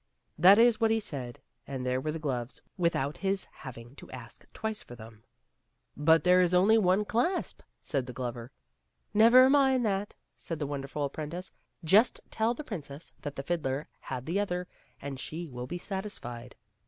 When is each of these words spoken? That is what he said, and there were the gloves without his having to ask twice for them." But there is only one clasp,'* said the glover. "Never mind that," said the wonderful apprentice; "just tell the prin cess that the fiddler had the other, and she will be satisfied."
That 0.35 0.57
is 0.57 0.81
what 0.81 0.89
he 0.89 0.99
said, 0.99 1.39
and 1.67 1.85
there 1.85 2.01
were 2.01 2.11
the 2.11 2.17
gloves 2.17 2.59
without 2.75 3.17
his 3.17 3.45
having 3.53 3.95
to 3.97 4.09
ask 4.09 4.51
twice 4.51 4.81
for 4.81 4.95
them." 4.95 5.23
But 5.95 6.23
there 6.23 6.41
is 6.41 6.55
only 6.55 6.79
one 6.79 7.05
clasp,'* 7.05 7.61
said 7.83 8.07
the 8.07 8.11
glover. 8.11 8.51
"Never 9.13 9.47
mind 9.47 9.85
that," 9.85 10.15
said 10.35 10.57
the 10.57 10.65
wonderful 10.65 11.03
apprentice; 11.03 11.53
"just 11.83 12.19
tell 12.31 12.55
the 12.55 12.63
prin 12.63 12.81
cess 12.81 13.13
that 13.21 13.35
the 13.35 13.43
fiddler 13.43 13.89
had 13.99 14.25
the 14.25 14.39
other, 14.39 14.67
and 15.03 15.19
she 15.19 15.47
will 15.51 15.67
be 15.67 15.77
satisfied." 15.77 16.55